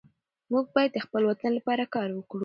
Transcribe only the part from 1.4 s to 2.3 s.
لپاره کار